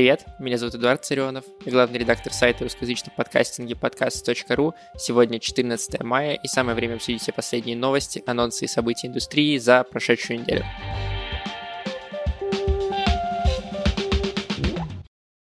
Привет, 0.00 0.24
меня 0.38 0.56
зовут 0.56 0.76
Эдуард 0.76 1.04
Царионов, 1.04 1.44
я 1.66 1.72
главный 1.72 1.98
редактор 1.98 2.32
сайта 2.32 2.64
русскоязычного 2.64 3.14
подкастинга 3.16 3.76
подкаст.ру. 3.76 4.72
Сегодня 4.96 5.38
14 5.38 6.02
мая, 6.02 6.40
и 6.42 6.48
самое 6.48 6.74
время 6.74 6.94
обсудить 6.94 7.20
все 7.20 7.32
последние 7.32 7.76
новости, 7.76 8.22
анонсы 8.24 8.64
и 8.64 8.66
события 8.66 9.08
индустрии 9.08 9.58
за 9.58 9.84
прошедшую 9.84 10.40
неделю. 10.40 10.64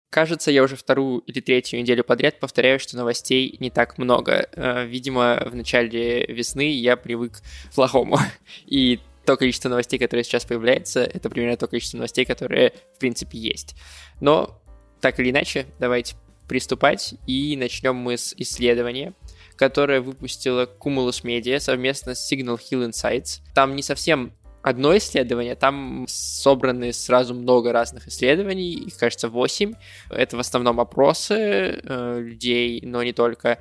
Кажется, 0.09 0.53
я 0.53 0.63
уже 0.63 0.77
вторую 0.77 1.19
или 1.27 1.41
третью 1.41 1.81
неделю 1.81 2.05
подряд 2.05 2.39
повторяю, 2.39 2.79
что 2.79 2.97
новостей 2.97 3.57
не 3.59 3.71
так 3.71 3.99
много. 3.99 4.49
Э, 4.53 4.87
видимо, 4.87 5.43
в 5.51 5.57
начале 5.57 6.27
весны 6.27 6.71
я 6.71 6.97
привык 6.97 7.41
к 7.73 7.75
плохому. 7.75 8.19
И 8.67 9.01
то 9.25 9.37
количество 9.37 9.69
новостей, 9.69 9.99
которое 9.99 10.23
сейчас 10.23 10.45
появляется, 10.45 11.03
это 11.03 11.31
примерно 11.31 11.57
то 11.57 11.67
количество 11.67 11.99
новостей, 11.99 12.25
которые, 12.25 12.73
в 12.95 12.99
принципе, 12.99 13.39
есть. 13.39 13.75
Но, 14.21 14.61
так 15.01 15.19
или 15.21 15.31
иначе, 15.31 15.67
давайте 15.79 16.17
приступать, 16.49 17.15
и 17.27 17.57
начнем 17.57 17.97
мы 17.97 18.19
с 18.19 18.35
исследования, 18.37 19.15
которое 19.57 20.01
выпустила 20.01 20.69
Cumulus 20.79 21.25
Media 21.25 21.59
совместно 21.59 22.15
с 22.15 22.31
Signal 22.31 22.59
Hill 22.59 22.91
Insights. 22.91 23.41
Там 23.55 23.77
не 23.77 23.83
совсем 23.83 24.33
одно 24.63 24.97
исследование, 24.97 25.55
там 25.55 26.07
собраны 26.09 26.93
сразу 26.93 27.35
много 27.35 27.73
разных 27.73 28.09
исследований, 28.09 28.73
их, 28.73 28.97
кажется, 28.97 29.29
8. 29.29 29.75
Это 30.11 30.37
в 30.37 30.41
основном 30.41 30.81
опросы 30.81 31.35
э, 31.35 32.21
людей, 32.21 32.81
но 32.83 33.03
не 33.03 33.13
только. 33.13 33.59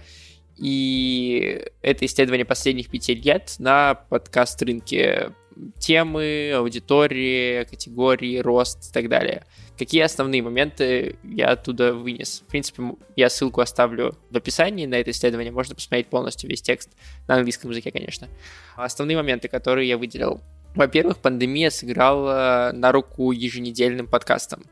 И 0.58 1.62
это 1.82 2.06
исследование 2.06 2.46
последних 2.46 2.90
пяти 2.90 3.16
лет 3.16 3.56
на 3.60 3.96
подкаст-рынке 3.96 5.34
темы, 5.80 6.52
аудитории, 6.56 7.64
категории, 7.66 8.40
рост 8.40 8.90
и 8.90 8.94
так 8.94 9.10
далее. 9.10 9.46
Какие 9.78 10.02
основные 10.02 10.42
моменты 10.42 11.16
я 11.24 11.48
оттуда 11.48 11.94
вынес? 11.94 12.44
В 12.46 12.50
принципе, 12.52 12.84
я 13.16 13.30
ссылку 13.30 13.62
оставлю 13.62 14.18
в 14.30 14.38
описании 14.38 14.86
на 14.86 14.96
это 14.96 15.12
исследование, 15.12 15.52
можно 15.52 15.76
посмотреть 15.76 16.08
полностью 16.08 16.50
весь 16.50 16.62
текст 16.62 16.92
на 17.28 17.36
английском 17.36 17.72
языке, 17.72 17.92
конечно. 17.92 18.28
Основные 18.76 19.18
моменты, 19.18 19.48
которые 19.48 19.90
я 19.90 19.98
выделил. 19.98 20.42
Во-первых, 20.76 21.20
пандемия 21.20 21.70
сыграла 21.70 22.72
на 22.74 22.92
руку 22.92 23.32
еженедельным 23.32 24.08
подкастам. 24.08 24.64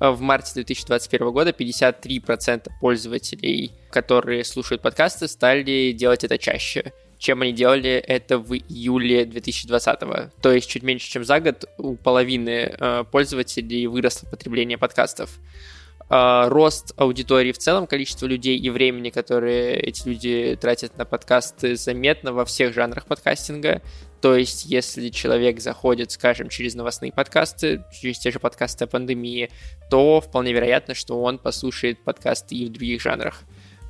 В 0.00 0.20
марте 0.20 0.52
2021 0.54 1.30
года 1.30 1.50
53% 1.50 2.70
пользователей, 2.80 3.70
которые 3.90 4.42
слушают 4.42 4.82
подкасты, 4.82 5.28
стали 5.28 5.92
делать 5.92 6.24
это 6.24 6.38
чаще 6.38 6.92
чем 7.24 7.40
они 7.40 7.52
делали 7.52 7.92
это 7.92 8.38
в 8.38 8.52
июле 8.52 9.24
2020. 9.24 10.00
То 10.42 10.52
есть 10.52 10.68
чуть 10.68 10.82
меньше, 10.82 11.10
чем 11.10 11.24
за 11.24 11.40
год 11.40 11.64
у 11.78 11.96
половины 11.96 12.74
э, 12.78 13.04
пользователей 13.10 13.86
выросло 13.86 14.28
потребление 14.28 14.76
подкастов. 14.76 15.40
Э, 16.10 16.48
рост 16.48 16.92
аудитории 16.98 17.52
в 17.52 17.56
целом, 17.56 17.86
количество 17.86 18.26
людей 18.26 18.58
и 18.58 18.68
времени, 18.68 19.08
которые 19.08 19.74
эти 19.76 20.06
люди 20.06 20.58
тратят 20.60 20.98
на 20.98 21.06
подкасты, 21.06 21.76
заметно 21.76 22.34
во 22.34 22.44
всех 22.44 22.74
жанрах 22.74 23.06
подкастинга. 23.06 23.80
То 24.20 24.36
есть, 24.36 24.66
если 24.66 25.08
человек 25.08 25.60
заходит, 25.60 26.10
скажем, 26.10 26.50
через 26.50 26.74
новостные 26.74 27.10
подкасты, 27.10 27.84
через 28.02 28.18
те 28.18 28.32
же 28.32 28.38
подкасты 28.38 28.84
о 28.84 28.86
пандемии, 28.86 29.48
то 29.88 30.20
вполне 30.20 30.52
вероятно, 30.52 30.94
что 30.94 31.22
он 31.22 31.38
послушает 31.38 32.04
подкасты 32.04 32.54
и 32.54 32.66
в 32.66 32.72
других 32.72 33.00
жанрах. 33.00 33.44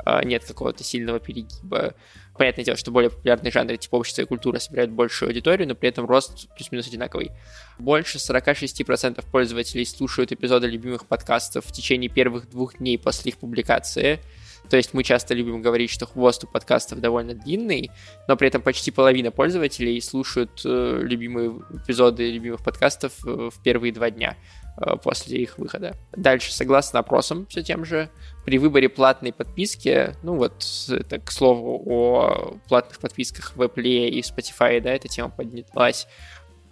Э, 0.06 0.24
нет 0.24 0.44
какого-то 0.44 0.84
сильного 0.84 1.18
перегиба. 1.18 1.94
Понятное 2.36 2.64
дело, 2.64 2.76
что 2.76 2.90
более 2.90 3.10
популярные 3.10 3.52
жанры 3.52 3.76
типа 3.76 3.96
общества 3.96 4.22
и 4.22 4.24
культура 4.24 4.58
собирают 4.58 4.90
большую 4.90 5.28
аудиторию, 5.28 5.68
но 5.68 5.74
при 5.74 5.88
этом 5.88 6.04
рост 6.06 6.48
плюс-минус 6.56 6.88
одинаковый. 6.88 7.30
Больше 7.78 8.18
46% 8.18 9.24
пользователей 9.30 9.86
слушают 9.86 10.32
эпизоды 10.32 10.66
любимых 10.66 11.06
подкастов 11.06 11.64
в 11.64 11.72
течение 11.72 12.10
первых 12.10 12.50
двух 12.50 12.78
дней 12.78 12.98
после 12.98 13.30
их 13.30 13.38
публикации. 13.38 14.20
То 14.68 14.76
есть 14.76 14.94
мы 14.94 15.04
часто 15.04 15.34
любим 15.34 15.60
говорить, 15.62 15.90
что 15.90 16.06
хвост 16.06 16.44
у 16.44 16.46
подкастов 16.46 17.00
довольно 17.00 17.34
длинный, 17.34 17.90
но 18.26 18.36
при 18.36 18.48
этом 18.48 18.62
почти 18.62 18.90
половина 18.90 19.30
пользователей 19.30 20.00
слушают 20.00 20.62
э, 20.64 21.00
любимые 21.02 21.60
эпизоды 21.84 22.30
любимых 22.30 22.64
подкастов 22.64 23.12
э, 23.26 23.50
в 23.54 23.62
первые 23.62 23.92
два 23.92 24.10
дня. 24.10 24.36
Э, 24.76 24.96
после 24.96 25.38
их 25.38 25.58
выхода. 25.58 25.94
Дальше, 26.16 26.52
согласно 26.52 26.98
опросам, 26.98 27.46
все 27.46 27.62
тем 27.62 27.84
же, 27.84 28.10
при 28.44 28.58
выборе 28.58 28.88
платной 28.88 29.32
подписки, 29.32 30.16
ну 30.24 30.34
вот, 30.34 30.66
это 30.88 31.20
к 31.20 31.30
слову 31.30 31.80
о 31.86 32.58
платных 32.68 32.98
подписках 32.98 33.54
в 33.54 33.62
Apple 33.62 34.08
и 34.08 34.20
Spotify, 34.20 34.80
да, 34.80 34.90
эта 34.90 35.06
тема 35.06 35.30
поднялась, 35.30 36.08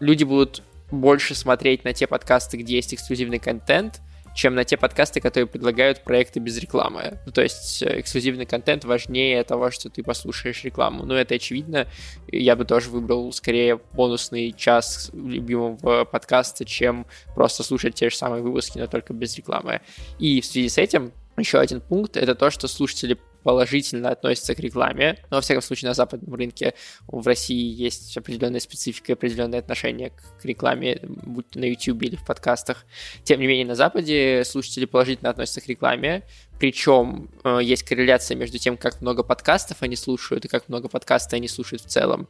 люди 0.01 0.25
будут 0.25 0.65
больше 0.91 1.37
смотреть 1.37 1.85
на 1.85 1.93
те 1.93 2.09
подкасты, 2.09 2.57
где 2.57 2.75
есть 2.75 2.93
эксклюзивный 2.93 3.39
контент, 3.39 4.01
чем 4.35 4.55
на 4.55 4.65
те 4.65 4.77
подкасты, 4.77 5.21
которые 5.21 5.47
предлагают 5.47 6.03
проекты 6.03 6.41
без 6.41 6.59
рекламы. 6.59 7.19
Ну, 7.27 7.33
то 7.33 7.43
есть 7.43 7.83
э, 7.83 8.01
эксклюзивный 8.01 8.47
контент 8.47 8.85
важнее 8.85 9.43
того, 9.45 9.71
что 9.71 9.91
ты 9.91 10.03
послушаешь 10.03 10.65
рекламу. 10.65 11.05
Ну, 11.05 11.15
это 11.15 11.35
очевидно. 11.35 11.87
Я 12.29 12.57
бы 12.57 12.65
тоже 12.65 12.91
выбрал 12.91 13.33
скорее 13.33 13.81
бонусный 13.93 14.53
час 14.53 15.11
любимого 15.13 16.05
подкаста, 16.05 16.65
чем 16.65 17.07
просто 17.35 17.63
слушать 17.63 17.95
те 17.95 18.11
же 18.11 18.17
самые 18.17 18.43
выпуски, 18.43 18.79
но 18.79 18.87
только 18.87 19.13
без 19.13 19.37
рекламы. 19.37 19.81
И 20.19 20.41
в 20.41 20.47
связи 20.47 20.69
с 20.69 20.79
этим 20.79 21.13
еще 21.37 21.59
один 21.59 21.81
пункт— 21.81 22.17
это 22.19 22.35
то, 22.35 22.51
что 22.51 22.69
слушатели 22.69 23.19
положительно 23.43 24.11
относятся 24.11 24.55
к 24.55 24.61
рекламе. 24.61 25.19
Но, 25.31 25.37
во 25.37 25.41
всяком 25.41 25.63
случае, 25.63 25.89
на 25.89 25.95
западном 25.95 26.35
рынке 26.35 26.75
в 27.07 27.27
России 27.27 27.73
есть 27.75 28.17
определенная 28.17 28.61
специфика, 28.61 29.13
определенное 29.13 29.59
отношение 29.59 30.11
к 30.11 30.45
рекламе, 30.45 31.01
будь 31.03 31.49
то 31.51 31.59
на 31.59 31.65
YouTube 31.65 32.03
или 32.03 32.17
в 32.17 32.25
подкастах. 32.25 32.85
Тем 33.25 33.41
не 33.41 33.47
менее, 33.47 33.67
на 33.67 33.75
Западе 33.75 34.45
слушатели 34.45 34.85
положительно 34.85 35.31
относятся 35.31 35.61
к 35.61 35.67
рекламе, 35.67 36.25
причем 36.59 37.29
э, 37.43 37.59
есть 37.61 37.83
корреляция 37.83 38.37
между 38.37 38.57
тем, 38.59 38.77
как 38.77 39.01
много 39.01 39.25
подкастов 39.25 39.79
они 39.81 39.97
слушают 39.97 40.45
и 40.45 40.49
как 40.49 40.69
много 40.69 40.89
подкастов 40.89 41.33
они 41.33 41.49
слушают 41.49 41.83
в 41.83 41.87
целом 41.87 42.29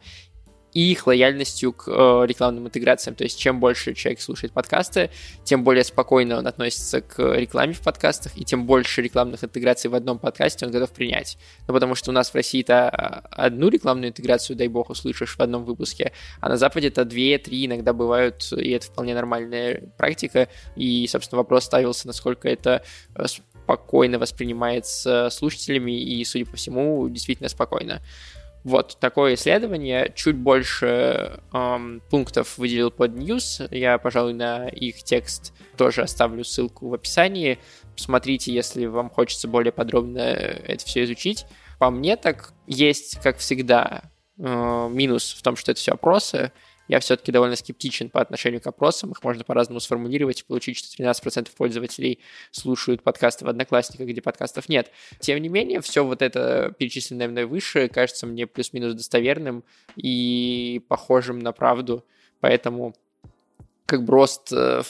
и 0.72 0.93
их 0.93 1.06
лояльностью 1.06 1.72
к 1.72 1.88
э, 1.88 2.27
рекламным 2.27 2.66
интеграциям. 2.66 3.15
То 3.15 3.25
есть, 3.25 3.38
чем 3.38 3.60
больше 3.60 3.94
человек 3.94 4.21
слушает 4.21 4.53
подкасты, 4.53 5.10
тем 5.44 5.65
более 5.65 5.84
спокойно 5.84 6.38
он 6.38 6.47
относится 6.47 7.00
к 7.00 7.19
рекламе 7.34 7.75
в 7.75 7.81
подкастах, 7.81 8.33
и 8.37 8.44
тем 8.44 8.66
больше 8.66 9.03
рекламных 9.03 9.44
интеграций 9.44 9.91
в 9.91 9.94
одном 9.94 10.19
подкасте 10.19 10.66
он 10.66 10.72
готов 10.72 10.91
принять. 10.93 11.38
Ну, 11.69 11.75
потому 11.75 11.94
что 11.94 12.11
у 12.11 12.15
нас 12.15 12.31
в 12.31 12.34
России 12.34 12.62
это 12.62 12.88
а, 12.88 13.22
одну 13.31 13.69
рекламную 13.69 14.11
интеграцию, 14.11 14.56
дай 14.56 14.69
бог, 14.69 14.91
услышишь 14.91 15.37
в 15.37 15.41
одном 15.41 15.65
выпуске, 15.65 16.12
а 16.41 16.49
на 16.49 16.56
Западе 16.56 16.88
это 16.88 17.05
две, 17.05 17.38
три 17.38 17.66
иногда 17.66 17.93
бывают, 17.93 18.53
и 18.53 18.71
это 18.71 18.87
вполне 18.87 19.15
нормальная 19.15 19.82
практика. 19.99 20.49
И, 20.77 21.06
собственно, 21.06 21.38
вопрос 21.38 21.65
ставился, 21.65 22.06
насколько 22.06 22.49
это 22.49 22.82
э, 23.15 23.25
спокойно 23.27 24.19
воспринимается 24.19 25.28
слушателями, 25.31 25.93
и, 25.93 26.25
судя 26.25 26.47
по 26.47 26.56
всему, 26.56 27.09
действительно 27.09 27.49
спокойно. 27.49 28.00
Вот 28.65 28.97
такое 29.00 29.34
исследование. 29.34 30.12
Чуть 30.15 30.37
больше 30.37 31.41
эм, 31.53 32.00
пунктов 32.11 32.59
выделил 32.59 32.93
под 32.93 33.12
News. 33.12 33.67
Я, 33.75 33.99
пожалуй, 33.99 34.34
на 34.34 34.69
их 34.69 35.03
текст 35.03 35.53
тоже 35.77 36.03
оставлю 36.03 36.45
ссылку 36.45 36.89
в 36.89 36.95
описании. 36.95 37.59
Посмотрите, 37.97 38.53
если 38.53 38.87
вам 38.87 39.11
хочется 39.11 39.49
более 39.49 39.73
подробно 39.73 40.21
это 40.21 40.84
все 40.84 41.03
изучить. 41.05 41.45
По 41.81 41.91
мне 41.91 42.17
так 42.17 42.53
есть, 42.69 43.19
как 43.21 43.39
всегда, 43.39 44.05
э, 44.39 44.89
минус 44.91 45.33
в 45.33 45.43
том, 45.43 45.56
что 45.56 45.73
это 45.73 45.81
все 45.81 45.93
опросы 45.93 46.53
я 46.88 47.00
все-таки 47.00 47.32
довольно 47.32 47.56
скептичен 47.56 48.10
по 48.10 48.20
отношению 48.20 48.60
к 48.60 48.66
опросам. 48.66 49.12
Их 49.12 49.22
можно 49.22 49.44
по-разному 49.44 49.81
сформулировать 49.81 50.41
и 50.41 50.44
получить, 50.44 50.78
что 50.78 51.03
13% 51.03 51.48
пользователей 51.56 52.20
слушают 52.50 53.03
подкасты 53.03 53.44
в 53.44 53.48
Одноклассниках, 53.48 54.06
где 54.06 54.20
подкастов 54.20 54.69
нет. 54.69 54.91
Тем 55.20 55.41
не 55.41 55.48
менее, 55.48 55.81
все 55.81 56.04
вот 56.04 56.22
это 56.22 56.75
перечисленное 56.78 57.28
мной 57.28 57.44
выше 57.44 57.88
кажется 57.88 58.26
мне 58.26 58.47
плюс-минус 58.47 58.94
достоверным 58.94 59.65
и 59.97 60.82
похожим 60.88 61.38
на 61.38 61.52
правду. 61.52 62.05
Поэтому 62.40 62.94
как 63.87 64.05
бы 64.05 64.12
рост 64.12 64.52
э, 64.52 64.82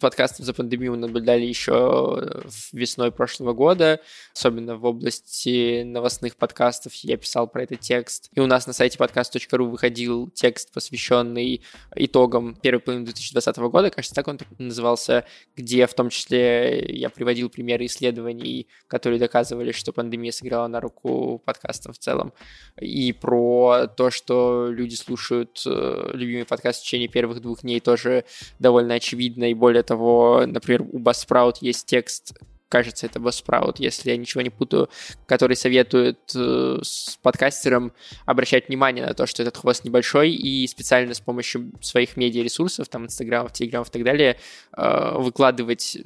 подкастов 0.00 0.44
за 0.44 0.52
пандемию 0.52 0.92
мы 0.92 0.98
наблюдали 0.98 1.42
еще 1.42 2.18
э, 2.20 2.48
весной 2.72 3.10
прошлого 3.12 3.52
года, 3.52 4.00
особенно 4.34 4.76
в 4.76 4.84
области 4.84 5.82
новостных 5.82 6.36
подкастов. 6.36 6.94
Я 6.96 7.16
писал 7.16 7.48
про 7.48 7.62
этот 7.62 7.80
текст. 7.80 8.30
И 8.34 8.40
у 8.40 8.46
нас 8.46 8.66
на 8.66 8.72
сайте 8.72 8.98
podcast.ru 8.98 9.70
выходил 9.70 10.30
текст, 10.30 10.72
посвященный 10.72 11.62
итогам 11.94 12.54
первой 12.56 12.80
половины 12.80 13.06
2020 13.06 13.56
года, 13.56 13.90
кажется, 13.90 14.14
так 14.14 14.28
он 14.28 14.38
назывался, 14.58 15.24
где 15.56 15.86
в 15.86 15.94
том 15.94 16.10
числе 16.10 16.84
я 16.88 17.10
приводил 17.10 17.48
примеры 17.48 17.86
исследований, 17.86 18.68
которые 18.88 19.18
доказывали, 19.18 19.72
что 19.72 19.92
пандемия 19.92 20.32
сыграла 20.32 20.66
на 20.68 20.80
руку 20.80 21.40
подкастам 21.44 21.92
в 21.92 21.98
целом. 21.98 22.32
И 22.80 23.12
про 23.12 23.86
то, 23.86 24.10
что 24.10 24.68
люди 24.70 24.94
слушают 24.94 25.62
э, 25.66 26.10
любимый 26.12 26.44
подкаст 26.44 26.80
в 26.80 26.84
течение 26.84 27.08
первых 27.08 27.40
двух 27.40 27.62
дней, 27.62 27.80
тоже 27.80 28.23
довольно 28.58 28.94
очевидно, 28.94 29.50
и 29.50 29.54
более 29.54 29.82
того, 29.82 30.44
например, 30.46 30.82
у 30.82 30.98
Buzzsprout 30.98 31.56
есть 31.60 31.86
текст, 31.86 32.34
кажется, 32.68 33.06
это 33.06 33.20
Buzzsprout, 33.20 33.76
если 33.78 34.10
я 34.10 34.16
ничего 34.16 34.42
не 34.42 34.50
путаю, 34.50 34.88
который 35.26 35.54
советует 35.54 36.18
э, 36.34 36.78
с 36.82 37.16
подкастерам 37.22 37.92
обращать 38.26 38.68
внимание 38.68 39.06
на 39.06 39.14
то, 39.14 39.26
что 39.26 39.42
этот 39.42 39.56
хвост 39.56 39.84
небольшой, 39.84 40.32
и 40.32 40.66
специально 40.66 41.14
с 41.14 41.20
помощью 41.20 41.72
своих 41.80 42.16
медиаресурсов, 42.16 42.88
там, 42.88 43.04
Инстаграмов, 43.04 43.52
Телеграмов 43.52 43.90
и 43.90 43.92
так 43.92 44.02
далее, 44.02 44.40
э, 44.76 45.18
выкладывать 45.18 45.98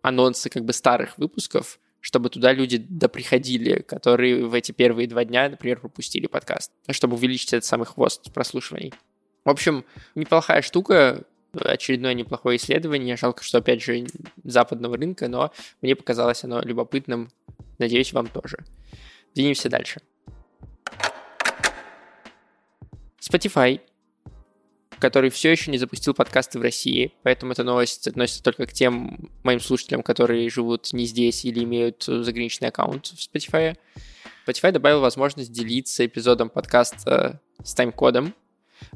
анонсы 0.00 0.48
как 0.48 0.64
бы 0.64 0.72
старых 0.72 1.18
выпусков, 1.18 1.78
чтобы 2.00 2.30
туда 2.30 2.52
люди 2.52 2.78
доприходили, 2.78 3.82
которые 3.82 4.46
в 4.46 4.54
эти 4.54 4.72
первые 4.72 5.06
два 5.06 5.24
дня, 5.24 5.48
например, 5.48 5.78
пропустили 5.78 6.26
подкаст, 6.26 6.72
чтобы 6.90 7.16
увеличить 7.16 7.52
этот 7.52 7.64
самый 7.64 7.84
хвост 7.84 8.32
прослушиваний. 8.32 8.92
В 9.44 9.50
общем, 9.50 9.84
неплохая 10.14 10.62
штука, 10.62 11.24
очередное 11.54 12.14
неплохое 12.14 12.56
исследование. 12.56 13.16
Жалко, 13.16 13.42
что, 13.42 13.58
опять 13.58 13.82
же, 13.82 14.06
западного 14.44 14.96
рынка, 14.96 15.28
но 15.28 15.52
мне 15.80 15.96
показалось 15.96 16.44
оно 16.44 16.60
любопытным. 16.60 17.30
Надеюсь, 17.78 18.12
вам 18.12 18.26
тоже. 18.26 18.58
Двинемся 19.34 19.68
дальше. 19.68 20.00
Spotify 23.20 23.80
который 25.02 25.30
все 25.30 25.50
еще 25.50 25.72
не 25.72 25.78
запустил 25.78 26.14
подкасты 26.14 26.60
в 26.60 26.62
России, 26.62 27.12
поэтому 27.24 27.50
эта 27.50 27.64
новость 27.64 28.06
относится 28.06 28.40
только 28.40 28.66
к 28.66 28.72
тем 28.72 29.32
моим 29.42 29.58
слушателям, 29.58 30.04
которые 30.04 30.48
живут 30.48 30.92
не 30.92 31.06
здесь 31.06 31.44
или 31.44 31.64
имеют 31.64 32.04
заграничный 32.04 32.68
аккаунт 32.68 33.06
в 33.08 33.14
Spotify. 33.18 33.76
Spotify 34.46 34.70
добавил 34.70 35.00
возможность 35.00 35.50
делиться 35.50 36.06
эпизодом 36.06 36.50
подкаста 36.50 37.40
с 37.64 37.74
тайм-кодом, 37.74 38.32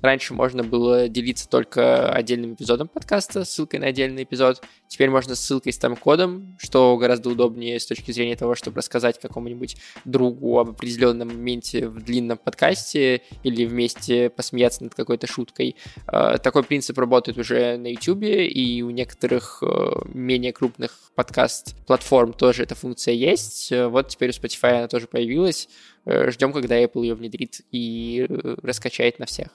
Раньше 0.03 0.35
можно 0.35 0.63
было 0.63 1.09
делиться 1.09 1.49
только 1.49 2.11
отдельным 2.11 2.55
эпизодом 2.55 2.89
подкаста, 2.89 3.45
ссылкой 3.45 3.81
на 3.81 3.87
отдельный 3.87 4.25
эпизод. 4.25 4.63
Теперь 4.89 5.11
можно 5.11 5.35
с 5.35 5.41
ссылкой 5.41 5.73
с 5.73 5.79
тайм-кодом, 5.79 6.57
что 6.59 6.97
гораздо 6.97 7.31
удобнее 7.31 7.79
с 7.81 7.87
точки 7.87 8.13
зрения 8.13 8.37
того, 8.37 8.55
чтобы 8.55 8.79
рассказать 8.79 9.21
какому-нибудь 9.21 9.77
другу 10.05 10.59
об 10.59 10.71
определенном 10.71 11.29
моменте 11.29 11.89
в 11.89 12.03
длинном 12.03 12.39
подкасте 12.39 13.23
или 13.43 13.65
вместе 13.65 14.31
посмеяться 14.31 14.85
над 14.85 14.95
какой-то 14.95 15.27
шуткой. 15.27 15.77
А, 16.07 16.39
такой 16.39 16.63
принцип 16.63 16.99
работает 16.99 17.39
уже 17.39 17.77
на 17.77 17.89
YouTube, 17.89 18.25
и 18.25 18.83
у 18.83 18.91
некоторых 18.91 19.63
э, 19.63 19.91
менее 20.13 20.53
крупных 20.53 21.11
подкаст-платформ 21.15 22.33
тоже 22.33 22.63
эта 22.63 22.75
функция 22.75 23.15
есть. 23.15 23.73
Вот 23.73 24.09
теперь 24.09 24.31
у 24.31 24.33
Spotify 24.33 24.79
она 24.79 24.89
тоже 24.89 25.07
появилась. 25.07 25.69
Э, 26.05 26.31
Ждем, 26.31 26.53
когда 26.53 26.81
Apple 26.83 27.03
ее 27.03 27.15
внедрит 27.15 27.63
и 27.73 28.27
э, 28.29 28.57
раскачает 28.63 29.19
на 29.19 29.27
всех. 29.27 29.49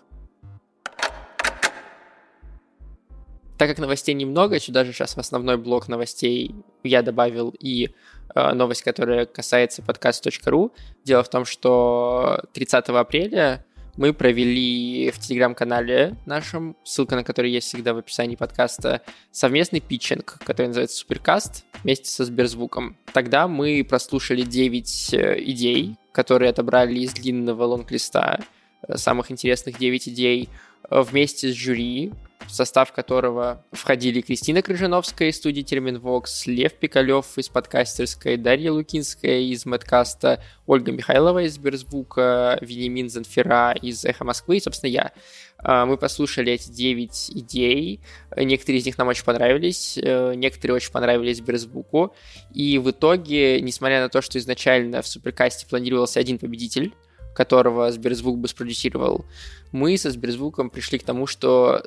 Так 3.62 3.69
как 3.69 3.78
новостей 3.78 4.16
немного, 4.16 4.60
сюда 4.60 4.84
же 4.84 4.92
сейчас 4.92 5.13
в 5.16 5.19
основной 5.19 5.56
блок 5.56 5.88
новостей 5.88 6.56
я 6.84 7.04
добавил 7.04 7.54
и 7.60 7.92
э, 8.34 8.54
новость, 8.54 8.81
которая 8.81 9.28
касается 9.28 9.84
подкаст.ру. 9.84 10.74
Дело 11.04 11.22
в 11.22 11.30
том, 11.30 11.46
что 11.46 12.44
30 12.54 12.90
апреля 12.90 13.63
мы 13.98 14.13
провели 14.16 15.12
в 15.12 15.19
телеграм-канале 15.19 16.16
нашем, 16.25 16.75
ссылка 16.84 17.16
на 17.16 17.24
который 17.24 17.52
есть 17.52 17.68
всегда 17.68 17.94
в 17.94 18.00
описании 18.00 18.36
подкаста, 18.36 19.04
совместный 19.30 19.80
питчинг, 19.80 20.40
который 20.44 20.69
называется 20.69 20.98
Суперкаст, 20.98 21.63
вместе 21.84 22.10
со 22.10 22.25
Сберзвуком. 22.25 22.98
Тогда 23.13 23.48
мы 23.48 23.86
прослушали 23.88 24.42
9 24.42 25.13
э, 25.13 25.40
идей, 25.40 25.98
которые 26.13 26.50
отобрали 26.50 26.98
из 26.98 27.13
длинного 27.13 27.66
лонг-листа, 27.66 28.40
э, 28.88 28.98
самых 28.98 29.30
интересных 29.30 29.78
9 29.78 30.08
идей, 30.08 30.50
э, 30.90 31.04
вместе 31.04 31.52
с 31.52 31.56
жюри, 31.56 32.12
в 32.47 32.51
состав 32.53 32.91
которого 32.91 33.65
входили 33.71 34.21
Кристина 34.21 34.61
Крыжановская 34.61 35.29
из 35.29 35.38
студии 35.38 35.61
Терминвокс, 35.61 36.47
Лев 36.47 36.73
Пикалев 36.73 37.38
из 37.38 37.49
подкастерской, 37.49 38.38
Дарья 38.38 38.71
Лукинская 38.71 39.39
из 39.39 39.65
Мэткаста, 39.65 40.43
Ольга 40.65 40.91
Михайлова 40.91 41.43
из 41.43 41.55
Сберзвука, 41.55 42.57
Вениамин 42.61 43.09
Занфера 43.09 43.73
из 43.73 44.05
Эхо 44.05 44.23
Москвы 44.23 44.57
и, 44.57 44.59
собственно, 44.59 44.89
я. 44.89 45.11
А, 45.57 45.85
мы 45.85 45.97
послушали 45.97 46.53
эти 46.53 46.69
9 46.69 47.31
идей, 47.31 47.99
некоторые 48.35 48.79
из 48.79 48.85
них 48.85 48.97
нам 48.97 49.07
очень 49.07 49.25
понравились, 49.25 49.97
э, 50.01 50.33
некоторые 50.35 50.75
очень 50.75 50.91
понравились 50.91 51.38
Сберзвуку, 51.38 52.13
и 52.53 52.79
в 52.79 52.89
итоге, 52.91 53.61
несмотря 53.61 54.01
на 54.01 54.09
то, 54.09 54.21
что 54.21 54.39
изначально 54.39 55.01
в 55.01 55.07
Суперкасте 55.07 55.67
планировался 55.67 56.19
один 56.19 56.39
победитель, 56.39 56.93
которого 57.35 57.91
Сберзвук 57.91 58.39
бы 58.39 58.47
спродюсировал, 58.47 59.25
мы 59.71 59.97
со 59.97 60.09
Сберзвуком 60.09 60.69
пришли 60.69 60.99
к 60.99 61.03
тому, 61.03 61.27
что 61.27 61.83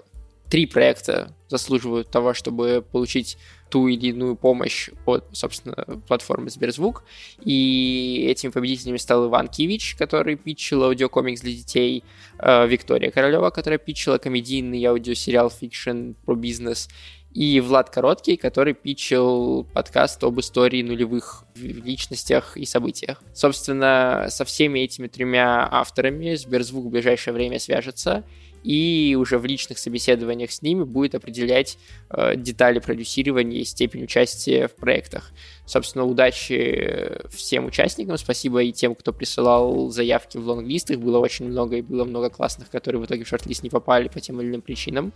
три 0.55 0.67
проекта 0.67 1.35
заслуживают 1.49 2.11
того, 2.11 2.33
чтобы 2.33 2.85
получить 2.93 3.39
ту 3.71 3.89
или 3.89 4.11
иную 4.11 4.37
помощь 4.37 4.89
от, 5.05 5.25
собственно, 5.33 5.75
платформы 6.07 6.49
Сберзвук. 6.49 7.03
И 7.45 8.25
этими 8.31 8.53
победителями 8.53 8.99
стал 8.99 9.27
Иван 9.27 9.49
Кивич, 9.49 9.97
который 9.97 10.37
питчил 10.37 10.85
аудиокомикс 10.85 11.41
для 11.41 11.55
детей, 11.55 12.05
э, 12.39 12.69
Виктория 12.69 13.11
Королева, 13.11 13.51
которая 13.51 13.81
питчила 13.81 14.19
комедийный 14.19 14.85
аудиосериал 14.85 15.51
fiction 15.51 16.13
про 16.25 16.37
бизнес, 16.37 16.89
и 17.33 17.59
Влад 17.59 17.91
Короткий, 17.91 18.37
который 18.37 18.75
питчил 18.75 19.65
подкаст 19.75 20.23
об 20.23 20.39
истории 20.39 20.85
нулевых 20.85 21.47
личностях 21.57 22.57
и 22.57 22.65
событиях. 22.65 23.21
Собственно, 23.35 24.29
со 24.31 24.45
всеми 24.45 24.79
этими 24.79 25.09
тремя 25.09 25.69
авторами 25.69 26.37
Сберзвук 26.37 26.85
в 26.85 26.91
ближайшее 26.91 27.35
время 27.35 27.59
свяжется, 27.59 28.23
и 28.65 29.15
уже 29.15 29.39
в 29.39 29.45
личных 29.45 29.79
собеседованиях 29.79 30.51
с 30.51 30.63
ними 30.63 30.85
будет 30.85 31.15
определять 31.15 31.79
э, 32.11 32.35
детали 32.35 32.79
продюсирования 32.79 33.61
и 33.61 33.65
степень 33.65 34.05
участия 34.05 34.69
в 34.69 34.75
проектах. 34.75 35.31
Собственно, 35.67 36.05
удачи 36.05 37.21
всем 37.31 37.67
участникам, 37.67 38.17
спасибо 38.17 38.63
и 38.63 38.73
тем, 38.73 38.95
кто 38.95 39.13
присылал 39.13 39.91
заявки 39.91 40.39
в 40.39 40.49
лонглист, 40.49 40.91
их 40.91 41.01
было 41.01 41.19
очень 41.19 41.47
много, 41.47 41.77
и 41.77 41.83
было 41.83 42.05
много 42.05 42.31
классных, 42.31 42.71
которые 42.71 43.03
в 43.03 43.05
итоге 43.05 43.25
в 43.25 43.29
шорт-лист 43.29 43.63
не 43.63 43.71
попали 43.71 44.09
по 44.09 44.19
тем 44.21 44.41
или 44.41 44.49
иным 44.49 44.63
причинам. 44.63 45.13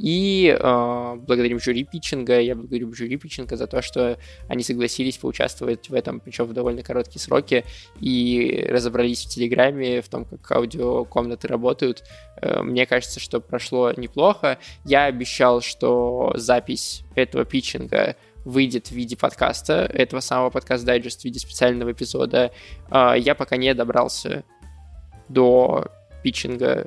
И 0.00 0.56
э, 0.58 1.14
благодарим 1.16 1.60
жюри 1.60 1.84
питчинга, 1.84 2.40
я 2.40 2.54
благодарю 2.54 2.90
жюри 2.94 3.18
питчинга 3.18 3.56
за 3.56 3.66
то, 3.66 3.82
что 3.82 4.18
они 4.48 4.62
согласились 4.62 5.18
поучаствовать 5.18 5.90
в 5.90 5.94
этом, 5.94 6.20
причем 6.20 6.46
в 6.46 6.54
довольно 6.54 6.82
короткие 6.82 7.20
сроки, 7.20 7.66
и 8.00 8.66
разобрались 8.70 9.26
в 9.26 9.28
Телеграме, 9.28 10.00
в 10.00 10.08
том, 10.08 10.24
как 10.24 10.52
аудиокомнаты 10.52 11.48
работают. 11.48 12.04
Э, 12.40 12.62
мне 12.62 12.86
кажется, 12.86 13.20
что 13.20 13.40
прошло 13.40 13.92
неплохо. 13.92 14.58
Я 14.86 15.04
обещал, 15.04 15.60
что 15.60 16.32
запись 16.34 17.02
этого 17.14 17.44
питчинга 17.44 18.16
выйдет 18.46 18.86
в 18.86 18.92
виде 18.92 19.18
подкаста, 19.18 19.84
этого 19.84 20.20
самого 20.20 20.48
подкаста 20.48 20.86
дайджест 20.86 21.20
в 21.20 21.24
виде 21.26 21.38
специального 21.38 21.92
эпизода. 21.92 22.52
Э, 22.90 23.12
я 23.18 23.34
пока 23.34 23.58
не 23.58 23.74
добрался 23.74 24.44
до 25.28 25.88
питчинга, 26.22 26.86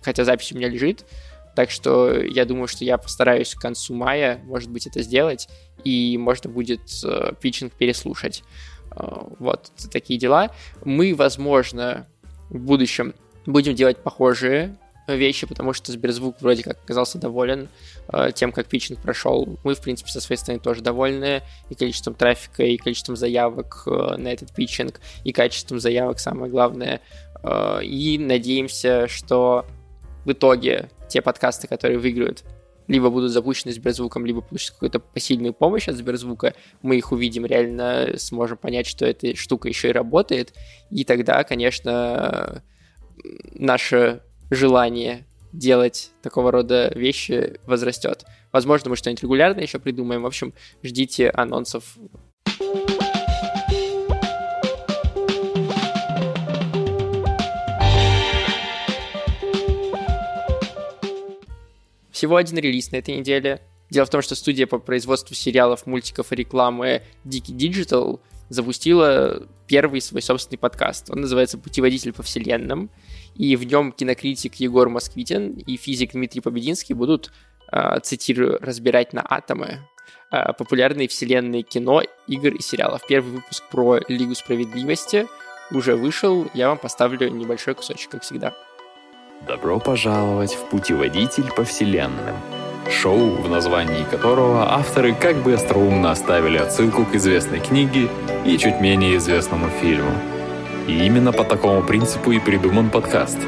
хотя 0.00 0.24
запись 0.24 0.52
у 0.52 0.56
меня 0.56 0.68
лежит, 0.68 1.04
так 1.54 1.70
что 1.70 2.20
я 2.20 2.44
думаю, 2.44 2.68
что 2.68 2.84
я 2.84 2.98
постараюсь 2.98 3.54
к 3.54 3.60
концу 3.60 3.94
мая, 3.94 4.40
может 4.44 4.70
быть, 4.70 4.86
это 4.86 5.02
сделать, 5.02 5.48
и 5.84 6.16
можно 6.18 6.50
будет 6.50 6.80
э, 7.04 7.32
питчинг 7.40 7.72
переслушать. 7.72 8.42
Э, 8.96 9.24
вот 9.38 9.70
такие 9.90 10.18
дела. 10.18 10.50
Мы, 10.84 11.14
возможно, 11.14 12.06
в 12.50 12.58
будущем 12.58 13.14
будем 13.46 13.74
делать 13.74 13.98
похожие 13.98 14.76
вещи, 15.08 15.46
потому 15.46 15.72
что 15.72 15.92
Сберзвук 15.92 16.40
вроде 16.40 16.62
как 16.62 16.78
оказался 16.82 17.18
доволен 17.18 17.68
э, 18.12 18.30
тем, 18.34 18.52
как 18.52 18.66
питчинг 18.66 19.00
прошел. 19.00 19.58
Мы, 19.64 19.74
в 19.74 19.80
принципе, 19.80 20.10
со 20.10 20.20
своей 20.20 20.38
стороны 20.38 20.60
тоже 20.60 20.80
довольны 20.80 21.42
и 21.68 21.74
количеством 21.74 22.14
трафика, 22.14 22.62
и 22.62 22.76
количеством 22.76 23.16
заявок 23.16 23.82
э, 23.86 24.16
на 24.16 24.28
этот 24.28 24.54
питчинг, 24.54 25.00
и 25.24 25.32
качеством 25.32 25.80
заявок, 25.80 26.20
самое 26.20 26.50
главное. 26.50 27.00
Э, 27.42 27.80
и 27.82 28.18
надеемся, 28.18 29.08
что 29.08 29.66
в 30.24 30.32
итоге 30.32 30.88
те 31.12 31.22
подкасты, 31.22 31.68
которые 31.68 31.98
выиграют, 31.98 32.44
либо 32.88 33.10
будут 33.10 33.30
запущены 33.30 33.72
Сберзвуком, 33.72 34.26
либо 34.26 34.40
получат 34.40 34.72
какую-то 34.72 34.98
посильную 34.98 35.52
помощь 35.52 35.88
от 35.88 35.96
Сберзвука, 35.96 36.54
мы 36.80 36.96
их 36.96 37.12
увидим, 37.12 37.46
реально 37.46 38.14
сможем 38.16 38.56
понять, 38.56 38.86
что 38.86 39.06
эта 39.06 39.36
штука 39.36 39.68
еще 39.68 39.90
и 39.90 39.92
работает, 39.92 40.54
и 40.90 41.04
тогда, 41.04 41.44
конечно, 41.44 42.62
наше 43.54 44.22
желание 44.50 45.26
делать 45.52 46.10
такого 46.22 46.50
рода 46.50 46.90
вещи 46.94 47.60
возрастет. 47.66 48.24
Возможно, 48.52 48.90
мы 48.90 48.96
что-нибудь 48.96 49.22
регулярно 49.22 49.60
еще 49.60 49.78
придумаем. 49.78 50.22
В 50.22 50.26
общем, 50.26 50.54
ждите 50.82 51.30
анонсов 51.30 51.96
Всего 62.22 62.36
один 62.36 62.56
релиз 62.58 62.92
на 62.92 62.98
этой 62.98 63.16
неделе. 63.16 63.62
Дело 63.90 64.06
в 64.06 64.10
том, 64.10 64.22
что 64.22 64.36
студия 64.36 64.68
по 64.68 64.78
производству 64.78 65.34
сериалов, 65.34 65.86
мультиков 65.86 66.30
и 66.30 66.36
рекламы 66.36 67.02
Дикий 67.24 67.52
Digital 67.52 68.20
запустила 68.48 69.48
первый 69.66 70.00
свой 70.00 70.22
собственный 70.22 70.58
подкаст. 70.58 71.10
Он 71.10 71.22
называется 71.22 71.58
«Путеводитель 71.58 72.12
по 72.12 72.22
вселенным», 72.22 72.90
и 73.34 73.56
в 73.56 73.64
нем 73.64 73.90
кинокритик 73.90 74.54
Егор 74.60 74.88
Москвитин 74.88 75.54
и 75.54 75.76
физик 75.76 76.12
Дмитрий 76.12 76.40
Побединский 76.40 76.94
будут, 76.94 77.32
э, 77.72 77.98
цитирую, 78.04 78.56
«разбирать 78.60 79.12
на 79.12 79.26
атомы 79.28 79.80
э, 80.30 80.52
популярные 80.52 81.08
вселенные 81.08 81.64
кино, 81.64 82.02
игр 82.28 82.54
и 82.54 82.62
сериалов». 82.62 83.02
Первый 83.08 83.32
выпуск 83.32 83.64
про 83.68 83.98
Лигу 84.06 84.36
Справедливости 84.36 85.26
уже 85.72 85.96
вышел, 85.96 86.46
я 86.54 86.68
вам 86.68 86.78
поставлю 86.78 87.28
небольшой 87.30 87.74
кусочек, 87.74 88.10
как 88.10 88.22
всегда. 88.22 88.54
Добро 89.46 89.80
пожаловать 89.80 90.54
в 90.54 90.68
путеводитель 90.70 91.50
по 91.56 91.64
вселенным. 91.64 92.36
шоу, 92.88 93.30
в 93.42 93.48
названии 93.48 94.04
которого 94.04 94.72
авторы 94.72 95.14
как 95.14 95.36
бы 95.36 95.54
остроумно 95.54 96.12
оставили 96.12 96.58
отсылку 96.58 97.04
к 97.04 97.14
известной 97.16 97.58
книге 97.58 98.08
и 98.44 98.56
чуть 98.56 98.80
менее 98.80 99.16
известному 99.16 99.68
фильму. 99.80 100.12
И 100.86 101.06
именно 101.06 101.32
по 101.32 101.42
такому 101.42 101.82
принципу 101.82 102.30
и 102.30 102.38
придуман 102.38 102.88
подкаст. 102.88 103.38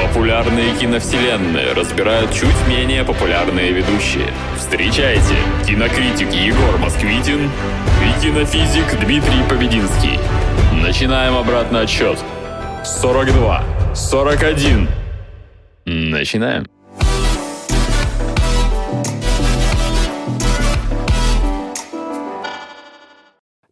Популярные 0.00 0.76
киновселенные 0.76 1.72
разбирают 1.72 2.32
чуть 2.32 2.68
менее 2.68 3.02
популярные 3.02 3.72
ведущие. 3.72 4.28
Встречайте, 4.56 5.34
кинокритик 5.66 6.30
Егор 6.32 6.78
Москвитин 6.78 7.50
и 8.00 8.22
кинофизик 8.22 9.00
Дмитрий 9.00 9.42
Побединский. 9.48 10.20
Начинаем 10.72 11.34
обратный 11.34 11.82
отсчет. 11.82 12.18
42, 12.84 13.64
41. 13.94 14.99
Начинаем. 15.92 16.66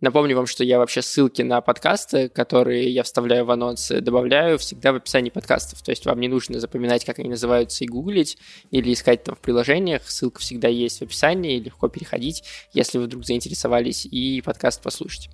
Напомню 0.00 0.36
вам, 0.36 0.46
что 0.46 0.64
я 0.64 0.78
вообще 0.78 1.00
ссылки 1.00 1.42
на 1.42 1.60
подкасты, 1.60 2.28
которые 2.28 2.90
я 2.90 3.04
вставляю 3.04 3.44
в 3.44 3.52
анонсы, 3.52 4.00
добавляю 4.00 4.58
всегда 4.58 4.92
в 4.92 4.96
описании 4.96 5.30
подкастов. 5.30 5.80
То 5.82 5.92
есть 5.92 6.06
вам 6.06 6.18
не 6.18 6.26
нужно 6.26 6.58
запоминать, 6.58 7.04
как 7.04 7.20
они 7.20 7.28
называются, 7.28 7.84
и 7.84 7.86
гуглить, 7.86 8.36
или 8.72 8.92
искать 8.92 9.22
там 9.22 9.36
в 9.36 9.38
приложениях. 9.38 10.02
Ссылка 10.10 10.40
всегда 10.40 10.66
есть 10.66 10.98
в 10.98 11.02
описании, 11.02 11.60
легко 11.60 11.86
переходить, 11.86 12.42
если 12.72 12.98
вы 12.98 13.04
вдруг 13.04 13.24
заинтересовались, 13.26 14.06
и 14.06 14.42
подкаст 14.44 14.82
послушать. 14.82 15.30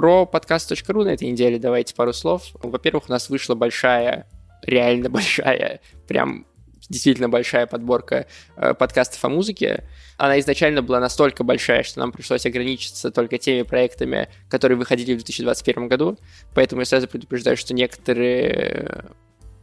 Про 0.00 0.24
подкаст.ру 0.24 1.04
на 1.04 1.10
этой 1.10 1.28
неделе 1.28 1.58
давайте 1.58 1.94
пару 1.94 2.14
слов. 2.14 2.44
Во-первых, 2.54 3.10
у 3.10 3.12
нас 3.12 3.28
вышла 3.28 3.54
большая 3.54 4.26
реально 4.62 5.10
большая, 5.10 5.82
прям 6.08 6.46
действительно 6.88 7.28
большая 7.28 7.66
подборка 7.66 8.26
э, 8.56 8.72
подкастов 8.72 9.22
о 9.22 9.28
музыке. 9.28 9.86
Она 10.16 10.40
изначально 10.40 10.80
была 10.80 11.00
настолько 11.00 11.44
большая, 11.44 11.82
что 11.82 12.00
нам 12.00 12.12
пришлось 12.12 12.46
ограничиться 12.46 13.10
только 13.10 13.36
теми 13.36 13.60
проектами, 13.60 14.30
которые 14.48 14.78
выходили 14.78 15.12
в 15.12 15.16
2021 15.16 15.88
году. 15.88 16.18
Поэтому 16.54 16.80
я 16.80 16.86
сразу 16.86 17.06
предупреждаю, 17.06 17.58
что 17.58 17.74
некоторые 17.74 19.04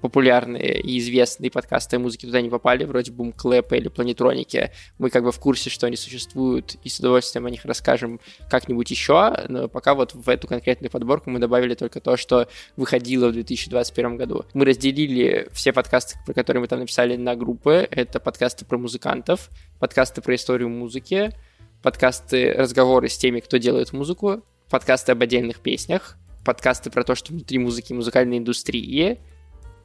популярные 0.02 0.80
и 0.80 1.00
известные 1.00 1.50
подкасты 1.50 1.96
о 1.96 2.00
музыке 2.00 2.28
туда 2.28 2.42
не 2.42 2.50
попали, 2.50 2.84
вроде 2.84 3.12
Boom 3.12 3.36
Clap 3.36 3.76
или 3.76 3.88
Планетроники. 3.88 4.72
Мы 4.98 5.10
как 5.10 5.24
бы 5.24 5.32
в 5.32 5.40
курсе, 5.40 5.70
что 5.70 5.88
они 5.88 5.96
существуют, 5.96 6.76
и 6.84 6.90
с 6.90 7.00
удовольствием 7.00 7.46
о 7.46 7.50
них 7.50 7.66
расскажем 7.66 8.20
как-нибудь 8.50 8.90
еще, 8.92 9.46
но 9.48 9.68
пока 9.68 9.96
вот 9.96 10.14
в 10.14 10.30
эту 10.30 10.48
конкретную 10.48 10.92
подборку 10.92 11.30
мы 11.30 11.40
добавили 11.40 11.76
только 11.76 12.00
то, 12.00 12.18
что 12.18 12.48
выходило 12.76 13.30
в 13.30 13.34
2021 13.34 14.18
году. 14.18 14.46
Мы 14.54 14.66
разделили 14.66 15.50
все 15.52 15.74
подкасты, 15.74 16.18
про 16.26 16.34
которые 16.34 16.62
мы 16.62 16.68
там 16.68 16.80
написали, 16.80 17.16
на 17.16 17.36
группы. 17.36 17.88
Это 17.90 18.20
подкасты 18.20 18.66
про 18.66 18.78
музыкантов, 18.78 19.50
подкасты 19.80 20.22
про 20.22 20.36
историю 20.36 20.70
музыки, 20.70 21.34
подкасты 21.82 22.54
разговоры 22.54 23.10
с 23.10 23.18
теми, 23.18 23.40
кто 23.40 23.58
делает 23.58 23.94
музыку, 23.94 24.44
подкасты 24.70 25.14
об 25.14 25.22
отдельных 25.22 25.60
песнях, 25.60 26.18
подкасты 26.46 26.90
про 26.90 27.04
то, 27.04 27.16
что 27.16 27.34
внутри 27.34 27.60
музыки 27.60 27.94
музыкальной 27.94 28.38
индустрии, 28.38 29.20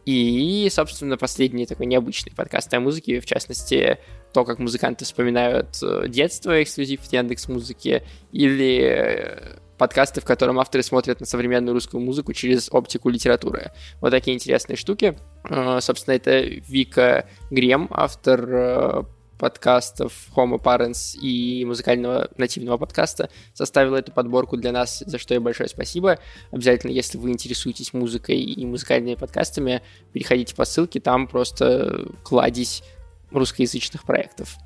и, 0.04 0.68
собственно, 0.70 1.16
последний 1.16 1.66
такой 1.66 1.86
необычный 1.86 2.32
подкаст 2.34 2.72
о 2.74 2.80
музыке, 2.80 3.20
в 3.20 3.26
частности, 3.26 3.98
то, 4.32 4.44
как 4.44 4.58
музыканты 4.58 5.04
вспоминают 5.04 5.76
э, 5.82 6.08
детство, 6.08 6.62
эксклюзив 6.62 7.00
в 7.00 7.12
Яндекс 7.12 7.48
Музыки, 7.48 8.02
или 8.32 8.80
э, 8.82 9.58
подкасты, 9.78 10.20
в 10.20 10.24
котором 10.24 10.58
авторы 10.58 10.82
смотрят 10.82 11.20
на 11.20 11.26
современную 11.26 11.74
русскую 11.74 12.02
музыку 12.02 12.32
через 12.32 12.68
оптику 12.72 13.10
литературы. 13.10 13.70
Вот 14.00 14.10
такие 14.10 14.34
интересные 14.34 14.76
штуки. 14.76 15.16
Э, 15.48 15.78
собственно, 15.80 16.14
это 16.14 16.40
Вика 16.40 17.28
Грем, 17.50 17.88
автор 17.90 19.06
подкастов 19.42 20.28
Homo 20.36 20.62
Parents 20.62 21.18
и 21.20 21.64
музыкального 21.64 22.30
нативного 22.36 22.78
подкаста 22.78 23.28
составила 23.54 23.96
эту 23.96 24.12
подборку 24.12 24.56
для 24.56 24.70
нас, 24.70 25.02
за 25.04 25.18
что 25.18 25.34
ей 25.34 25.40
большое 25.40 25.68
спасибо. 25.68 26.20
Обязательно, 26.52 26.92
если 26.92 27.18
вы 27.18 27.30
интересуетесь 27.30 27.92
музыкой 27.92 28.38
и 28.38 28.64
музыкальными 28.64 29.16
подкастами, 29.16 29.82
переходите 30.12 30.54
по 30.54 30.64
ссылке, 30.64 31.00
там 31.00 31.26
просто 31.26 32.06
кладезь 32.22 32.84
русскоязычных 33.32 34.04
проектов. 34.04 34.56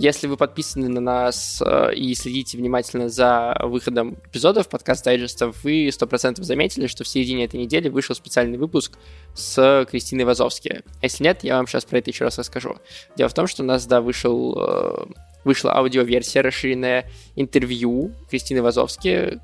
Если 0.00 0.28
вы 0.28 0.38
подписаны 0.38 0.88
на 0.88 1.02
нас 1.02 1.62
э, 1.62 1.94
и 1.94 2.14
следите 2.14 2.56
внимательно 2.56 3.10
за 3.10 3.54
выходом 3.64 4.16
эпизодов 4.24 4.66
подкаста 4.70 5.10
дайджеста, 5.10 5.52
вы 5.62 5.88
100% 5.88 6.42
заметили, 6.42 6.86
что 6.86 7.04
в 7.04 7.08
середине 7.08 7.44
этой 7.44 7.60
недели 7.60 7.90
вышел 7.90 8.14
специальный 8.14 8.56
выпуск 8.56 8.96
с 9.34 9.86
Кристиной 9.90 10.24
Вазовски. 10.24 10.84
Если 11.02 11.22
нет, 11.22 11.44
я 11.44 11.58
вам 11.58 11.66
сейчас 11.66 11.84
про 11.84 11.98
это 11.98 12.08
еще 12.08 12.24
раз 12.24 12.38
расскажу. 12.38 12.78
Дело 13.18 13.28
в 13.28 13.34
том, 13.34 13.46
что 13.46 13.62
у 13.62 13.66
нас, 13.66 13.86
да, 13.86 14.00
вышел, 14.00 14.56
э, 14.58 15.06
вышла 15.44 15.76
аудиоверсия, 15.76 16.40
расширенное 16.40 17.04
интервью 17.36 18.14
Кристины 18.30 18.62
Вазовски, 18.62 19.38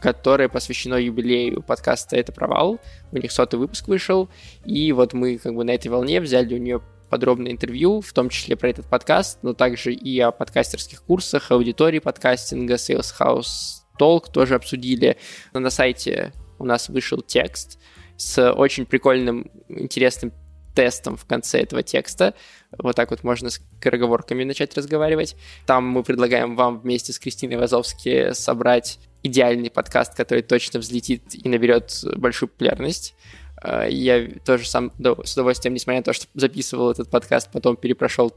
которое 0.00 0.48
посвящено 0.48 0.96
юбилею 0.96 1.62
подкаста 1.62 2.16
«Это 2.16 2.32
провал». 2.32 2.80
У 3.12 3.18
них 3.18 3.30
сотый 3.30 3.60
выпуск 3.60 3.86
вышел, 3.86 4.28
и 4.64 4.90
вот 4.90 5.12
мы 5.12 5.38
как 5.38 5.54
бы 5.54 5.62
на 5.62 5.70
этой 5.70 5.92
волне 5.92 6.20
взяли 6.20 6.56
у 6.56 6.58
нее 6.58 6.82
подробное 7.12 7.52
интервью, 7.52 8.00
в 8.00 8.10
том 8.14 8.30
числе 8.30 8.56
про 8.56 8.70
этот 8.70 8.86
подкаст, 8.86 9.40
но 9.42 9.52
также 9.52 9.92
и 9.92 10.18
о 10.20 10.30
подкастерских 10.32 11.02
курсах, 11.02 11.50
аудитории 11.50 11.98
подкастинга, 11.98 12.76
Sales 12.76 13.12
House 13.20 13.82
Talk 14.00 14.32
тоже 14.32 14.54
обсудили. 14.54 15.18
На 15.52 15.68
сайте 15.68 16.32
у 16.58 16.64
нас 16.64 16.88
вышел 16.88 17.20
текст 17.20 17.78
с 18.16 18.50
очень 18.50 18.86
прикольным, 18.86 19.50
интересным 19.68 20.32
тестом 20.74 21.18
в 21.18 21.26
конце 21.26 21.60
этого 21.60 21.82
текста. 21.82 22.32
Вот 22.78 22.96
так 22.96 23.10
вот 23.10 23.24
можно 23.24 23.50
с 23.50 23.60
скороговорками 23.78 24.44
начать 24.44 24.74
разговаривать. 24.74 25.36
Там 25.66 25.84
мы 25.84 26.02
предлагаем 26.04 26.56
вам 26.56 26.80
вместе 26.80 27.12
с 27.12 27.18
Кристиной 27.18 27.58
Вазовски 27.58 28.32
собрать 28.32 28.98
идеальный 29.22 29.70
подкаст, 29.70 30.16
который 30.16 30.42
точно 30.42 30.80
взлетит 30.80 31.34
и 31.34 31.46
наберет 31.46 31.92
большую 32.16 32.48
популярность. 32.48 33.14
Э, 33.62 33.86
я 33.88 34.28
тоже 34.44 34.68
сам 34.68 34.92
с 35.24 35.32
удовольствием, 35.32 35.74
несмотря 35.74 36.00
на 36.00 36.04
то, 36.04 36.12
что 36.12 36.26
записывал 36.34 36.90
этот 36.90 37.10
подкаст, 37.10 37.50
потом 37.52 37.76
перепрошел 37.76 38.32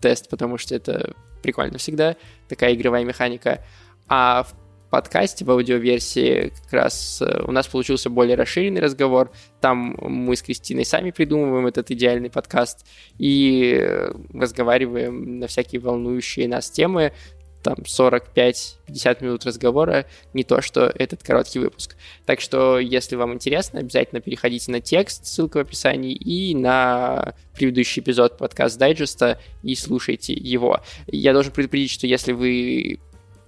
тест, 0.00 0.28
потому 0.28 0.58
что 0.58 0.74
это 0.74 1.14
прикольно 1.42 1.78
всегда, 1.78 2.16
такая 2.48 2.74
игровая 2.74 3.04
механика. 3.04 3.64
А 4.08 4.42
в 4.42 4.54
подкасте, 4.90 5.44
в 5.44 5.50
аудиоверсии 5.50 6.52
как 6.64 6.72
раз 6.72 7.22
э, 7.22 7.42
у 7.46 7.52
нас 7.52 7.68
получился 7.68 8.10
более 8.10 8.36
расширенный 8.36 8.80
разговор. 8.80 9.30
Там 9.60 9.96
мы 10.00 10.34
с 10.34 10.42
Кристиной 10.42 10.84
сами 10.84 11.10
придумываем 11.12 11.66
этот 11.66 11.90
идеальный 11.90 12.30
подкаст 12.30 12.86
и 13.18 13.76
э, 13.78 14.12
разговариваем 14.34 15.38
на 15.38 15.46
всякие 15.46 15.80
волнующие 15.80 16.48
нас 16.48 16.70
темы 16.70 17.12
там 17.62 17.76
45-50 17.86 19.24
минут 19.24 19.44
разговора, 19.44 20.06
не 20.34 20.44
то, 20.44 20.60
что 20.60 20.92
этот 20.94 21.22
короткий 21.22 21.58
выпуск. 21.58 21.96
Так 22.26 22.40
что, 22.40 22.78
если 22.78 23.16
вам 23.16 23.34
интересно, 23.34 23.80
обязательно 23.80 24.20
переходите 24.20 24.70
на 24.72 24.80
текст, 24.80 25.26
ссылка 25.26 25.58
в 25.58 25.60
описании, 25.60 26.12
и 26.12 26.54
на 26.54 27.34
предыдущий 27.54 28.02
эпизод 28.02 28.38
подкаст 28.38 28.78
дайджеста 28.78 29.38
и 29.62 29.74
слушайте 29.74 30.32
его. 30.32 30.80
Я 31.06 31.32
должен 31.32 31.52
предупредить, 31.52 31.90
что 31.90 32.06
если 32.06 32.32
вы 32.32 33.00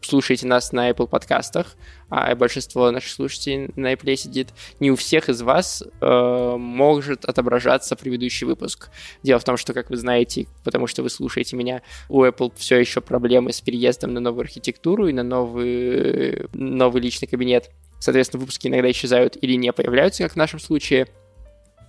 слушаете 0.06 0.46
нас 0.46 0.72
на 0.72 0.90
Apple 0.90 1.06
подкастах, 1.06 1.76
а 2.08 2.34
большинство 2.34 2.90
наших 2.90 3.10
слушателей 3.10 3.70
на 3.76 3.92
Apple 3.92 4.16
сидит, 4.16 4.48
не 4.80 4.90
у 4.90 4.96
всех 4.96 5.28
из 5.28 5.42
вас 5.42 5.82
э, 5.82 6.54
может 6.58 7.24
отображаться 7.24 7.96
предыдущий 7.96 8.46
выпуск. 8.46 8.90
Дело 9.22 9.38
в 9.38 9.44
том, 9.44 9.56
что, 9.56 9.72
как 9.72 9.90
вы 9.90 9.96
знаете, 9.96 10.46
потому 10.64 10.86
что 10.86 11.02
вы 11.02 11.10
слушаете 11.10 11.56
меня, 11.56 11.82
у 12.08 12.24
Apple 12.24 12.52
все 12.56 12.78
еще 12.78 13.00
проблемы 13.00 13.52
с 13.52 13.60
переездом 13.60 14.12
на 14.14 14.20
новую 14.20 14.42
архитектуру 14.42 15.08
и 15.08 15.12
на 15.12 15.22
новый, 15.22 16.46
новый 16.52 17.00
личный 17.00 17.28
кабинет. 17.28 17.70
Соответственно, 17.98 18.40
выпуски 18.40 18.66
иногда 18.66 18.90
исчезают 18.90 19.36
или 19.40 19.54
не 19.54 19.72
появляются, 19.72 20.24
как 20.24 20.32
в 20.32 20.36
нашем 20.36 20.58
случае. 20.58 21.06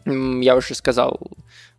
Я 0.05 0.55
уже 0.55 0.75
сказал 0.75 1.19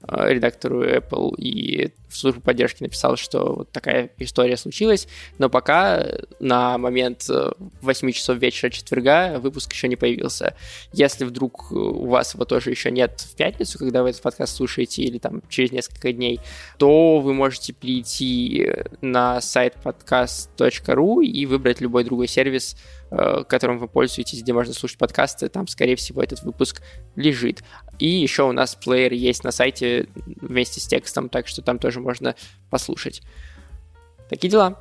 Э, 0.07 0.33
редактору 0.33 0.85
Apple 0.85 1.35
и 1.39 1.93
в 2.09 2.17
службу 2.17 2.41
поддержки 2.41 2.83
написал, 2.83 3.17
что 3.17 3.55
вот 3.55 3.73
такая 3.73 4.11
история 4.19 4.57
случилась, 4.57 5.09
но 5.39 5.49
пока 5.49 6.07
на 6.41 6.77
момент 6.77 7.27
8 7.81 8.09
э, 8.09 8.13
часов 8.13 8.39
вечера 8.39 8.71
четверга 8.71 9.39
выпуск 9.39 9.73
еще 9.73 9.89
не 9.89 9.97
появился. 9.97 10.55
Если 10.93 11.25
вдруг 11.25 11.73
у 11.73 12.07
вас 12.07 12.35
его 12.35 12.45
тоже 12.45 12.71
еще 12.71 12.91
нет 12.91 13.27
в 13.33 13.35
пятницу, 13.35 13.79
когда 13.79 14.03
вы 14.03 14.11
этот 14.11 14.21
подкаст 14.21 14.57
слушаете, 14.57 15.03
или 15.03 15.19
там 15.19 15.43
через 15.49 15.73
несколько 15.73 16.13
дней, 16.13 16.39
то 16.77 17.21
вы 17.21 17.33
можете 17.33 17.73
прийти 17.73 18.71
на 19.01 19.41
сайт 19.41 19.75
podcast.ru 19.83 21.25
и 21.25 21.47
выбрать 21.47 21.81
любой 21.81 22.05
другой 22.05 22.29
сервис, 22.29 22.77
Э, 23.04 23.04
которым 23.49 23.79
вы 23.79 23.89
пользуетесь, 23.89 24.43
где 24.43 24.53
можно 24.53 24.73
слушать 24.73 24.99
подкасты, 24.99 25.49
там, 25.49 25.67
скорее 25.69 25.97
всего, 25.97 26.23
этот 26.23 26.43
выпуск 26.43 26.83
лежит. 27.17 27.63
И 27.99 28.09
еще 28.09 28.45
у 28.45 28.53
нас 28.53 28.75
плеер 28.75 29.13
есть 29.13 29.45
на 29.45 29.53
сайте 29.53 30.09
вместе 30.27 30.81
с 30.81 30.87
текстом, 30.87 31.29
так 31.29 31.47
что 31.47 31.63
там 31.63 31.79
тоже 31.79 32.01
можно 32.01 32.35
послушать. 32.71 33.23
Такие 34.29 34.51
дела. 34.51 34.79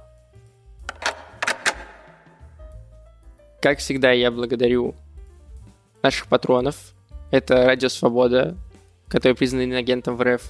Как 3.61 3.79
всегда, 3.79 4.11
я 4.11 4.31
благодарю 4.31 4.95
наших 6.01 6.27
патронов. 6.27 6.93
Это 7.31 7.65
Радио 7.65 7.89
Свобода, 7.89 8.57
который 9.07 9.35
признан 9.35 9.71
агентом 9.73 10.17
в 10.17 10.23
РФ. 10.23 10.41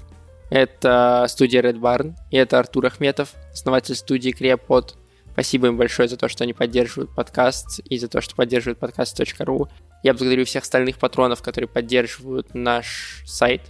Это 0.49 1.25
студия 1.29 1.61
Red 1.61 1.79
Barn. 1.79 2.15
И 2.31 2.37
это 2.37 2.59
Артур 2.59 2.87
Ахметов, 2.87 3.33
основатель 3.51 3.95
студии 3.95 4.31
Креопод. 4.31 4.97
Спасибо 5.33 5.67
им 5.67 5.77
большое 5.77 6.07
за 6.07 6.15
то, 6.15 6.29
что 6.29 6.43
они 6.43 6.53
поддерживают 6.53 7.09
подкаст 7.09 7.79
и 7.79 7.97
за 7.97 8.07
то, 8.07 8.21
что 8.21 8.35
поддерживают 8.35 8.77
подкаст.ру. 8.77 9.67
Я 10.03 10.13
благодарю 10.13 10.45
всех 10.45 10.61
остальных 10.61 10.99
патронов, 10.99 11.41
которые 11.41 11.67
поддерживают 11.67 12.53
наш 12.53 13.23
сайт 13.25 13.61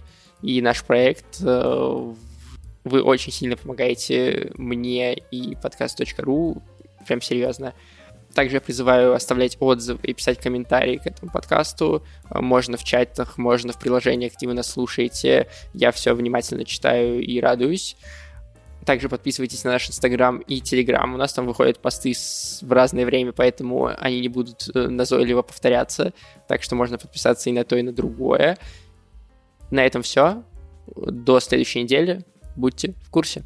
и 0.42 0.60
наш 0.60 0.84
проект. 0.84 1.40
Э, 1.40 2.12
вы 2.84 3.02
очень 3.02 3.32
сильно 3.32 3.56
помогаете 3.56 4.52
мне 4.58 5.14
и 5.14 5.56
подкаст.ру. 5.56 6.62
Прям 7.06 7.22
серьезно. 7.22 7.72
Также 8.34 8.56
я 8.56 8.60
призываю 8.60 9.14
оставлять 9.14 9.56
отзывы 9.58 10.00
и 10.02 10.12
писать 10.12 10.40
комментарии 10.40 10.96
к 10.96 11.06
этому 11.06 11.32
подкасту. 11.32 12.04
Можно 12.30 12.76
в 12.76 12.84
чатах, 12.84 13.38
можно 13.38 13.72
в 13.72 13.78
приложениях, 13.78 14.34
где 14.36 14.46
вы 14.46 14.52
нас 14.52 14.70
слушаете. 14.70 15.48
Я 15.72 15.92
все 15.92 16.14
внимательно 16.14 16.66
читаю 16.66 17.20
и 17.22 17.40
радуюсь. 17.40 17.96
Также 18.84 19.08
подписывайтесь 19.08 19.64
на 19.64 19.72
наш 19.72 19.88
Инстаграм 19.88 20.38
и 20.38 20.60
Телеграм. 20.60 21.14
У 21.14 21.16
нас 21.16 21.32
там 21.32 21.46
выходят 21.46 21.80
посты 21.80 22.12
в 22.60 22.72
разное 22.72 23.06
время, 23.06 23.32
поэтому 23.32 23.90
они 23.98 24.20
не 24.20 24.28
будут 24.28 24.68
э, 24.74 24.88
назойливо 24.88 25.42
повторяться. 25.42 26.12
Так 26.48 26.62
что 26.62 26.74
можно 26.74 26.98
подписаться 26.98 27.48
и 27.48 27.52
на 27.52 27.64
то, 27.64 27.76
и 27.76 27.82
на 27.82 27.92
другое. 27.92 28.58
На 29.70 29.84
этом 29.86 30.02
все. 30.02 30.42
До 30.96 31.40
следующей 31.40 31.82
недели. 31.82 32.24
Будьте 32.56 32.94
в 33.02 33.10
курсе. 33.10 33.42